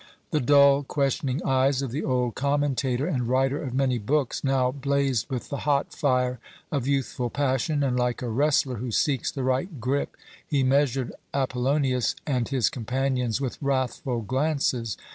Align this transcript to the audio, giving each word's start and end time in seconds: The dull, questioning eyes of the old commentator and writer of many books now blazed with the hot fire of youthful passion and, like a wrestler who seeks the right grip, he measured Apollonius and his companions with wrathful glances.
The 0.31 0.39
dull, 0.39 0.81
questioning 0.81 1.43
eyes 1.45 1.83
of 1.83 1.91
the 1.91 2.03
old 2.03 2.33
commentator 2.33 3.05
and 3.05 3.27
writer 3.27 3.61
of 3.61 3.75
many 3.75 3.99
books 3.99 4.43
now 4.43 4.71
blazed 4.71 5.29
with 5.29 5.49
the 5.49 5.57
hot 5.57 5.93
fire 5.93 6.39
of 6.71 6.87
youthful 6.87 7.29
passion 7.29 7.83
and, 7.83 7.95
like 7.95 8.23
a 8.23 8.27
wrestler 8.29 8.77
who 8.77 8.89
seeks 8.89 9.31
the 9.31 9.43
right 9.43 9.79
grip, 9.79 10.17
he 10.43 10.63
measured 10.63 11.13
Apollonius 11.35 12.15
and 12.25 12.47
his 12.49 12.67
companions 12.67 13.39
with 13.39 13.59
wrathful 13.61 14.21
glances. 14.21 14.97